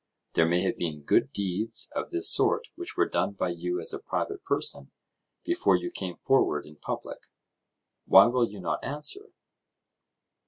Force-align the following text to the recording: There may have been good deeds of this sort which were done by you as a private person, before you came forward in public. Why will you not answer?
There 0.33 0.47
may 0.47 0.63
have 0.63 0.79
been 0.79 1.03
good 1.03 1.31
deeds 1.31 1.91
of 1.95 2.09
this 2.09 2.33
sort 2.33 2.69
which 2.73 2.97
were 2.97 3.07
done 3.07 3.33
by 3.33 3.49
you 3.49 3.79
as 3.79 3.93
a 3.93 3.99
private 3.99 4.43
person, 4.43 4.89
before 5.45 5.75
you 5.75 5.91
came 5.91 6.17
forward 6.17 6.65
in 6.65 6.77
public. 6.77 7.19
Why 8.07 8.25
will 8.25 8.49
you 8.49 8.59
not 8.59 8.83
answer? 8.83 9.29